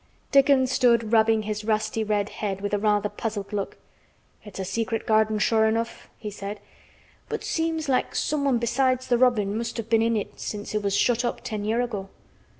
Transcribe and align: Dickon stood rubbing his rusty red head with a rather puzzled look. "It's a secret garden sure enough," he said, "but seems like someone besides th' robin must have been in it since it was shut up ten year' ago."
Dickon 0.31 0.65
stood 0.65 1.11
rubbing 1.13 1.43
his 1.43 1.63
rusty 1.63 2.03
red 2.03 2.29
head 2.29 2.59
with 2.59 2.73
a 2.73 2.79
rather 2.79 3.07
puzzled 3.07 3.53
look. 3.53 3.77
"It's 4.43 4.57
a 4.57 4.65
secret 4.65 5.05
garden 5.05 5.37
sure 5.37 5.67
enough," 5.67 6.09
he 6.17 6.31
said, 6.31 6.59
"but 7.29 7.43
seems 7.43 7.87
like 7.87 8.15
someone 8.15 8.57
besides 8.57 9.09
th' 9.09 9.19
robin 9.19 9.55
must 9.55 9.77
have 9.77 9.91
been 9.91 10.01
in 10.01 10.17
it 10.17 10.39
since 10.39 10.73
it 10.73 10.81
was 10.81 10.95
shut 10.97 11.23
up 11.23 11.41
ten 11.43 11.65
year' 11.65 11.81
ago." 11.81 12.09